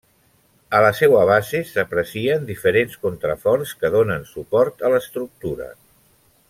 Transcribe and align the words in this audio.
A 0.77 0.79
la 0.83 0.87
seua 0.99 1.19
base 1.31 1.61
s'aprecien 1.73 2.49
diferents 2.49 2.97
contraforts 3.05 3.77
que 3.83 3.95
donen 3.99 4.29
suport 4.35 4.85
a 4.89 4.95
l'estructura. 4.97 5.73